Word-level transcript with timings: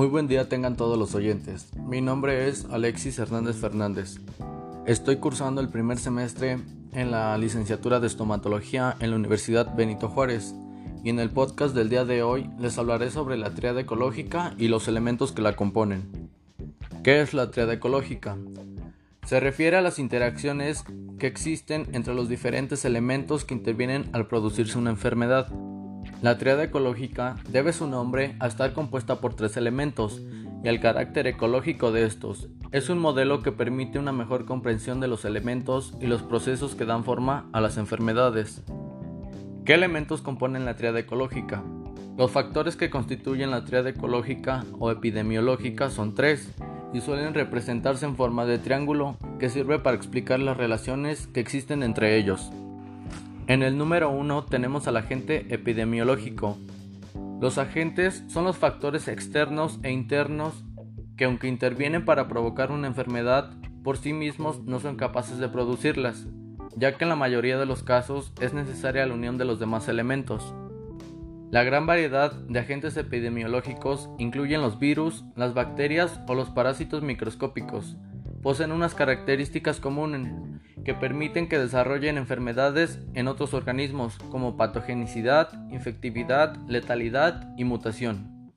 Muy 0.00 0.08
buen 0.08 0.28
día 0.28 0.48
tengan 0.48 0.78
todos 0.78 0.98
los 0.98 1.14
oyentes. 1.14 1.68
Mi 1.76 2.00
nombre 2.00 2.48
es 2.48 2.64
Alexis 2.70 3.18
Hernández 3.18 3.56
Fernández. 3.56 4.18
Estoy 4.86 5.16
cursando 5.16 5.60
el 5.60 5.68
primer 5.68 5.98
semestre 5.98 6.58
en 6.92 7.10
la 7.10 7.36
licenciatura 7.36 8.00
de 8.00 8.06
estomatología 8.06 8.96
en 9.00 9.10
la 9.10 9.16
Universidad 9.16 9.76
Benito 9.76 10.08
Juárez 10.08 10.54
y 11.04 11.10
en 11.10 11.20
el 11.20 11.28
podcast 11.28 11.74
del 11.74 11.90
día 11.90 12.06
de 12.06 12.22
hoy 12.22 12.48
les 12.58 12.78
hablaré 12.78 13.10
sobre 13.10 13.36
la 13.36 13.50
triada 13.50 13.82
ecológica 13.82 14.54
y 14.56 14.68
los 14.68 14.88
elementos 14.88 15.32
que 15.32 15.42
la 15.42 15.54
componen. 15.54 16.30
¿Qué 17.04 17.20
es 17.20 17.34
la 17.34 17.50
triada 17.50 17.74
ecológica? 17.74 18.38
Se 19.26 19.38
refiere 19.38 19.76
a 19.76 19.82
las 19.82 19.98
interacciones 19.98 20.82
que 21.18 21.26
existen 21.26 21.86
entre 21.92 22.14
los 22.14 22.30
diferentes 22.30 22.86
elementos 22.86 23.44
que 23.44 23.52
intervienen 23.52 24.08
al 24.14 24.28
producirse 24.28 24.78
una 24.78 24.88
enfermedad. 24.88 25.52
La 26.22 26.36
triada 26.36 26.64
ecológica 26.64 27.36
debe 27.48 27.72
su 27.72 27.86
nombre 27.86 28.36
a 28.40 28.46
estar 28.46 28.74
compuesta 28.74 29.20
por 29.20 29.32
tres 29.32 29.56
elementos 29.56 30.20
y 30.62 30.68
al 30.68 30.78
carácter 30.78 31.26
ecológico 31.26 31.92
de 31.92 32.04
estos. 32.04 32.48
Es 32.72 32.90
un 32.90 32.98
modelo 32.98 33.42
que 33.42 33.52
permite 33.52 33.98
una 33.98 34.12
mejor 34.12 34.44
comprensión 34.44 35.00
de 35.00 35.08
los 35.08 35.24
elementos 35.24 35.94
y 35.98 36.06
los 36.06 36.22
procesos 36.22 36.74
que 36.74 36.84
dan 36.84 37.04
forma 37.04 37.48
a 37.54 37.62
las 37.62 37.78
enfermedades. 37.78 38.62
¿Qué 39.64 39.72
elementos 39.72 40.20
componen 40.20 40.66
la 40.66 40.76
triada 40.76 41.00
ecológica? 41.00 41.62
Los 42.18 42.30
factores 42.30 42.76
que 42.76 42.90
constituyen 42.90 43.50
la 43.50 43.64
triada 43.64 43.88
ecológica 43.88 44.66
o 44.78 44.90
epidemiológica 44.90 45.88
son 45.88 46.14
tres 46.14 46.52
y 46.92 47.00
suelen 47.00 47.32
representarse 47.32 48.04
en 48.04 48.16
forma 48.16 48.44
de 48.44 48.58
triángulo 48.58 49.16
que 49.38 49.48
sirve 49.48 49.78
para 49.78 49.96
explicar 49.96 50.38
las 50.38 50.58
relaciones 50.58 51.28
que 51.28 51.40
existen 51.40 51.82
entre 51.82 52.18
ellos. 52.18 52.50
En 53.46 53.62
el 53.62 53.76
número 53.76 54.10
1 54.10 54.44
tenemos 54.44 54.86
al 54.86 54.96
agente 54.96 55.46
epidemiológico. 55.50 56.56
Los 57.40 57.58
agentes 57.58 58.24
son 58.28 58.44
los 58.44 58.56
factores 58.56 59.08
externos 59.08 59.80
e 59.82 59.90
internos 59.90 60.64
que 61.16 61.24
aunque 61.24 61.48
intervienen 61.48 62.04
para 62.04 62.28
provocar 62.28 62.70
una 62.70 62.86
enfermedad, 62.86 63.50
por 63.82 63.96
sí 63.96 64.12
mismos 64.12 64.62
no 64.64 64.80
son 64.80 64.96
capaces 64.96 65.38
de 65.38 65.48
producirlas, 65.48 66.26
ya 66.76 66.96
que 66.96 67.04
en 67.04 67.08
la 67.10 67.16
mayoría 67.16 67.58
de 67.58 67.66
los 67.66 67.82
casos 67.82 68.32
es 68.40 68.54
necesaria 68.54 69.06
la 69.06 69.14
unión 69.14 69.36
de 69.36 69.44
los 69.44 69.58
demás 69.58 69.88
elementos. 69.88 70.54
La 71.50 71.64
gran 71.64 71.84
variedad 71.84 72.32
de 72.32 72.60
agentes 72.60 72.96
epidemiológicos 72.96 74.08
incluyen 74.18 74.62
los 74.62 74.78
virus, 74.78 75.24
las 75.34 75.52
bacterias 75.52 76.20
o 76.28 76.34
los 76.34 76.48
parásitos 76.50 77.02
microscópicos. 77.02 77.96
Poseen 78.42 78.70
unas 78.70 78.94
características 78.94 79.80
comunes 79.80 80.32
que 80.84 80.94
permiten 80.94 81.48
que 81.48 81.58
desarrollen 81.58 82.18
enfermedades 82.18 83.00
en 83.14 83.28
otros 83.28 83.54
organismos 83.54 84.18
como 84.30 84.56
patogenicidad, 84.56 85.52
infectividad, 85.70 86.56
letalidad 86.68 87.52
y 87.56 87.64
mutación. 87.64 88.52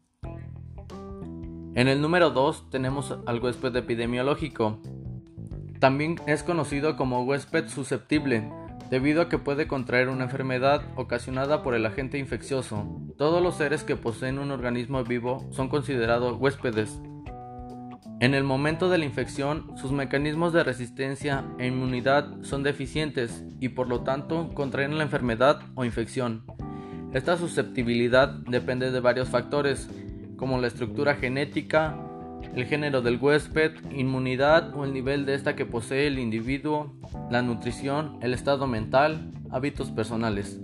En 1.75 1.88
el 1.88 2.01
número 2.01 2.29
2 2.29 2.69
tenemos 2.69 3.17
al 3.25 3.41
huésped 3.41 3.75
epidemiológico. 3.75 4.79
También 5.79 6.19
es 6.27 6.44
conocido 6.44 6.95
como 6.95 7.23
huésped 7.23 7.67
susceptible, 7.67 8.49
debido 8.89 9.23
a 9.23 9.29
que 9.29 9.39
puede 9.39 9.67
contraer 9.67 10.09
una 10.09 10.25
enfermedad 10.25 10.83
ocasionada 10.95 11.63
por 11.63 11.73
el 11.73 11.85
agente 11.85 12.19
infeccioso. 12.19 12.85
Todos 13.17 13.41
los 13.41 13.55
seres 13.55 13.83
que 13.83 13.95
poseen 13.95 14.38
un 14.38 14.51
organismo 14.51 15.03
vivo 15.03 15.47
son 15.51 15.67
considerados 15.67 16.38
huéspedes. 16.39 16.99
En 18.23 18.33
el 18.33 18.45
momento 18.45 18.89
de 18.89 18.97
la 18.97 19.03
infección, 19.03 19.75
sus 19.75 19.91
mecanismos 19.91 20.53
de 20.53 20.63
resistencia 20.63 21.43
e 21.59 21.67
inmunidad 21.67 22.41
son 22.43 22.63
deficientes 22.63 23.43
y 23.59 23.67
por 23.67 23.89
lo 23.89 24.03
tanto 24.03 24.52
contraen 24.53 24.97
la 24.97 25.03
enfermedad 25.03 25.59
o 25.75 25.83
infección. 25.83 26.45
Esta 27.11 27.35
susceptibilidad 27.35 28.29
depende 28.29 28.91
de 28.91 29.01
varios 29.01 29.27
factores, 29.27 29.89
como 30.38 30.57
la 30.61 30.67
estructura 30.67 31.16
genética, 31.16 31.99
el 32.55 32.63
género 32.63 33.01
del 33.01 33.17
huésped, 33.17 33.73
inmunidad 33.91 34.73
o 34.73 34.85
el 34.85 34.94
nivel 34.94 35.25
de 35.25 35.34
esta 35.35 35.57
que 35.57 35.66
posee 35.66 36.07
el 36.07 36.17
individuo, 36.17 36.94
la 37.29 37.41
nutrición, 37.41 38.19
el 38.22 38.34
estado 38.34 38.67
mental, 38.67 39.31
hábitos 39.51 39.91
personales. 39.91 40.61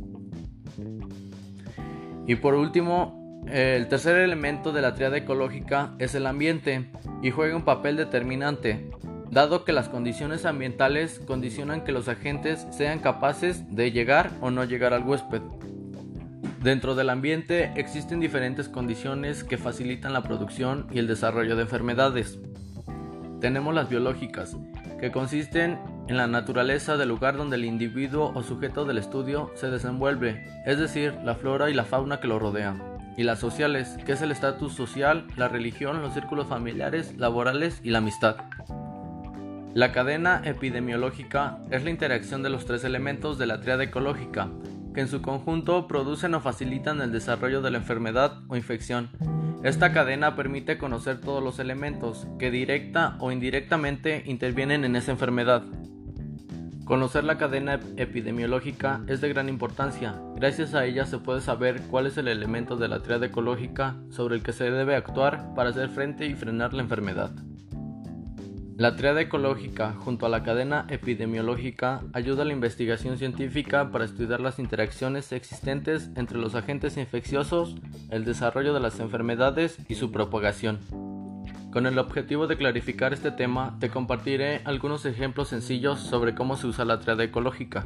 Y 2.25 2.35
por 2.35 2.55
último, 2.55 3.18
el 3.51 3.87
tercer 3.87 4.17
elemento 4.17 4.71
de 4.71 4.81
la 4.81 4.93
triada 4.93 5.17
ecológica 5.17 5.93
es 5.97 6.13
el 6.13 6.27
ambiente 6.27 6.91
y 7.23 7.31
juega 7.31 7.55
un 7.55 7.63
papel 7.63 7.97
determinante, 7.97 8.91
dado 9.31 9.65
que 9.65 9.73
las 9.73 9.89
condiciones 9.89 10.45
ambientales 10.45 11.19
condicionan 11.25 11.83
que 11.83 11.91
los 11.91 12.07
agentes 12.07 12.67
sean 12.69 12.99
capaces 12.99 13.75
de 13.75 13.91
llegar 13.91 14.29
o 14.41 14.51
no 14.51 14.65
llegar 14.65 14.93
al 14.93 15.03
huésped. 15.03 15.41
Dentro 16.61 16.93
del 16.93 17.09
ambiente 17.09 17.71
existen 17.75 18.19
diferentes 18.19 18.69
condiciones 18.69 19.43
que 19.43 19.57
facilitan 19.57 20.13
la 20.13 20.21
producción 20.21 20.85
y 20.91 20.99
el 20.99 21.07
desarrollo 21.07 21.55
de 21.55 21.63
enfermedades. 21.63 22.37
Tenemos 23.41 23.73
las 23.73 23.89
biológicas, 23.89 24.57
que 24.99 25.11
consisten 25.11 25.79
en 26.07 26.17
la 26.17 26.27
naturaleza 26.27 26.97
del 26.97 27.09
lugar 27.09 27.37
donde 27.37 27.55
el 27.55 27.65
individuo 27.65 28.31
o 28.35 28.43
sujeto 28.43 28.85
del 28.85 28.97
estudio 28.97 29.49
se 29.55 29.71
desenvuelve, 29.71 30.45
es 30.65 30.77
decir, 30.77 31.15
la 31.23 31.35
flora 31.35 31.69
y 31.69 31.73
la 31.73 31.85
fauna 31.85 32.19
que 32.19 32.27
lo 32.27 32.37
rodean 32.37 32.88
y 33.19 33.23
las 33.23 33.39
sociales, 33.39 33.97
que 34.05 34.13
es 34.13 34.21
el 34.21 34.31
estatus 34.31 34.71
social, 34.71 35.27
la 35.35 35.49
religión, 35.49 36.01
los 36.01 36.13
círculos 36.13 36.47
familiares, 36.47 37.17
laborales 37.17 37.81
y 37.83 37.89
la 37.89 37.97
amistad. 37.97 38.37
La 39.73 39.91
cadena 39.91 40.41
epidemiológica 40.45 41.59
es 41.69 41.83
la 41.83 41.89
interacción 41.89 42.43
de 42.43 42.49
los 42.49 42.65
tres 42.65 42.85
elementos 42.85 43.37
de 43.37 43.45
la 43.45 43.59
triada 43.59 43.83
ecológica, 43.83 44.47
que 44.93 45.01
en 45.01 45.09
su 45.09 45.21
conjunto 45.21 45.85
producen 45.85 46.33
o 46.33 46.39
facilitan 46.39 47.01
el 47.01 47.11
desarrollo 47.11 47.61
de 47.61 47.71
la 47.71 47.79
enfermedad 47.79 48.39
o 48.47 48.55
infección. 48.55 49.09
Esta 49.63 49.91
cadena 49.91 50.37
permite 50.37 50.77
conocer 50.77 51.19
todos 51.19 51.43
los 51.43 51.59
elementos 51.59 52.25
que 52.39 52.51
directa 52.51 53.17
o 53.19 53.33
indirectamente 53.33 54.23
intervienen 54.27 54.85
en 54.85 54.95
esa 54.95 55.11
enfermedad. 55.11 55.63
Conocer 56.89 57.23
la 57.23 57.37
cadena 57.37 57.79
epidemiológica 57.97 59.01
es 59.05 59.21
de 59.21 59.29
gran 59.29 59.47
importancia. 59.47 60.19
Gracias 60.35 60.73
a 60.73 60.85
ella 60.85 61.05
se 61.05 61.19
puede 61.19 61.39
saber 61.39 61.83
cuál 61.83 62.07
es 62.07 62.17
el 62.17 62.27
elemento 62.27 62.77
de 62.77 62.87
la 62.87 63.03
triada 63.03 63.27
ecológica 63.27 63.97
sobre 64.09 64.37
el 64.37 64.41
que 64.41 64.53
se 64.53 64.71
debe 64.71 64.95
actuar 64.95 65.53
para 65.53 65.69
hacer 65.69 65.89
frente 65.89 66.25
y 66.25 66.33
frenar 66.33 66.73
la 66.73 66.81
enfermedad. 66.81 67.29
La 68.75 68.95
triada 68.95 69.21
ecológica 69.21 69.93
junto 69.99 70.25
a 70.25 70.29
la 70.29 70.41
cadena 70.41 70.87
epidemiológica 70.89 72.01
ayuda 72.11 72.41
a 72.41 72.45
la 72.45 72.53
investigación 72.53 73.19
científica 73.19 73.91
para 73.91 74.05
estudiar 74.05 74.39
las 74.39 74.57
interacciones 74.57 75.31
existentes 75.31 76.09
entre 76.15 76.39
los 76.39 76.55
agentes 76.55 76.97
infecciosos, 76.97 77.75
el 78.09 78.25
desarrollo 78.25 78.73
de 78.73 78.79
las 78.79 78.99
enfermedades 78.99 79.77
y 79.87 79.93
su 79.93 80.11
propagación. 80.11 80.79
Con 81.71 81.85
el 81.85 81.99
objetivo 81.99 82.47
de 82.47 82.57
clarificar 82.57 83.13
este 83.13 83.29
tema, 83.29 83.77
te 83.79 83.89
compartiré 83.89 84.61
algunos 84.65 85.05
ejemplos 85.05 85.49
sencillos 85.49 85.99
sobre 85.99 86.33
cómo 86.33 86.57
se 86.57 86.65
usa 86.65 86.83
la 86.83 86.99
triada 86.99 87.23
ecológica. 87.23 87.85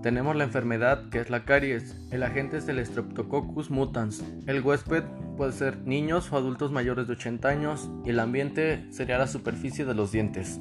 Tenemos 0.00 0.36
la 0.36 0.44
enfermedad 0.44 1.08
que 1.08 1.18
es 1.18 1.28
la 1.28 1.44
caries, 1.44 1.96
el 2.12 2.22
agente 2.22 2.58
es 2.58 2.68
el 2.68 2.84
Streptococcus 2.86 3.72
mutans, 3.72 4.22
el 4.46 4.62
huésped 4.62 5.02
puede 5.36 5.50
ser 5.50 5.78
niños 5.78 6.30
o 6.30 6.36
adultos 6.36 6.70
mayores 6.70 7.08
de 7.08 7.14
80 7.14 7.48
años 7.48 7.90
y 8.04 8.10
el 8.10 8.20
ambiente 8.20 8.86
sería 8.92 9.18
la 9.18 9.26
superficie 9.26 9.84
de 9.84 9.94
los 9.94 10.12
dientes. 10.12 10.60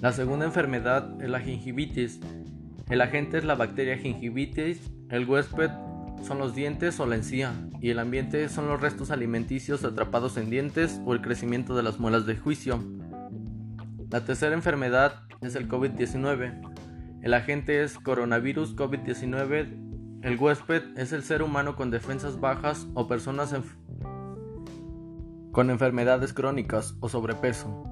La 0.00 0.10
segunda 0.10 0.44
enfermedad 0.44 1.22
es 1.22 1.30
la 1.30 1.38
gingivitis, 1.38 2.18
el 2.90 3.00
agente 3.00 3.38
es 3.38 3.44
la 3.44 3.54
bacteria 3.54 3.96
gingivitis, 3.96 4.90
el 5.10 5.24
huésped 5.28 5.70
son 6.24 6.38
los 6.38 6.54
dientes 6.54 6.98
o 7.00 7.06
la 7.06 7.16
encía, 7.16 7.52
y 7.80 7.90
el 7.90 7.98
ambiente 7.98 8.48
son 8.48 8.66
los 8.66 8.80
restos 8.80 9.10
alimenticios 9.10 9.84
atrapados 9.84 10.36
en 10.36 10.50
dientes 10.50 11.00
o 11.04 11.12
el 11.12 11.20
crecimiento 11.20 11.76
de 11.76 11.82
las 11.82 11.98
muelas 12.00 12.26
de 12.26 12.36
juicio. 12.36 12.82
La 14.10 14.24
tercera 14.24 14.54
enfermedad 14.54 15.22
es 15.42 15.54
el 15.54 15.68
COVID-19. 15.68 17.20
El 17.22 17.34
agente 17.34 17.82
es 17.82 17.98
coronavirus 17.98 18.76
COVID-19. 18.76 20.20
El 20.22 20.38
huésped 20.38 20.82
es 20.96 21.12
el 21.12 21.22
ser 21.22 21.42
humano 21.42 21.76
con 21.76 21.90
defensas 21.90 22.40
bajas 22.40 22.86
o 22.94 23.06
personas 23.06 23.54
con 25.52 25.70
enfermedades 25.70 26.32
crónicas 26.32 26.96
o 27.00 27.08
sobrepeso. 27.08 27.84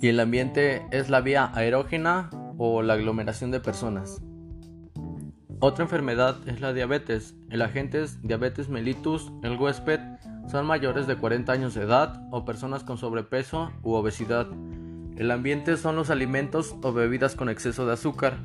Y 0.00 0.08
el 0.08 0.20
ambiente 0.20 0.86
es 0.90 1.10
la 1.10 1.20
vía 1.20 1.50
aerógena 1.54 2.30
o 2.58 2.82
la 2.82 2.94
aglomeración 2.94 3.50
de 3.50 3.60
personas. 3.60 4.22
Otra 5.62 5.84
enfermedad 5.84 6.36
es 6.46 6.62
la 6.62 6.72
diabetes. 6.72 7.34
El 7.50 7.60
agente 7.60 8.02
es 8.02 8.22
diabetes 8.22 8.70
mellitus. 8.70 9.30
El 9.42 9.58
huésped 9.58 10.00
son 10.50 10.64
mayores 10.64 11.06
de 11.06 11.16
40 11.16 11.52
años 11.52 11.74
de 11.74 11.82
edad 11.82 12.26
o 12.30 12.46
personas 12.46 12.82
con 12.82 12.96
sobrepeso 12.96 13.70
u 13.82 13.92
obesidad. 13.92 14.46
El 15.18 15.30
ambiente 15.30 15.76
son 15.76 15.96
los 15.96 16.08
alimentos 16.08 16.74
o 16.82 16.94
bebidas 16.94 17.34
con 17.34 17.50
exceso 17.50 17.84
de 17.84 17.92
azúcar. 17.92 18.38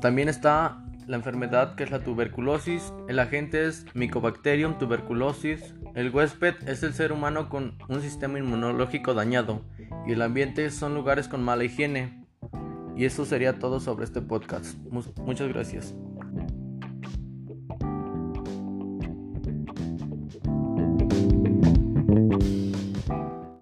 También 0.00 0.30
está 0.30 0.82
la 1.06 1.16
enfermedad 1.16 1.74
que 1.74 1.84
es 1.84 1.90
la 1.90 2.02
tuberculosis. 2.02 2.94
El 3.06 3.18
agente 3.18 3.66
es 3.66 3.84
Mycobacterium 3.92 4.78
tuberculosis. 4.78 5.74
El 5.94 6.08
huésped 6.08 6.54
es 6.66 6.82
el 6.82 6.94
ser 6.94 7.12
humano 7.12 7.50
con 7.50 7.76
un 7.90 8.00
sistema 8.00 8.38
inmunológico 8.38 9.12
dañado. 9.12 9.60
Y 10.06 10.12
el 10.12 10.22
ambiente 10.22 10.70
son 10.70 10.94
lugares 10.94 11.28
con 11.28 11.42
mala 11.42 11.64
higiene. 11.64 12.21
Y 12.96 13.04
eso 13.04 13.24
sería 13.24 13.58
todo 13.58 13.80
sobre 13.80 14.04
este 14.04 14.20
podcast. 14.20 14.76
Muchas 15.24 15.48
gracias. 15.48 15.94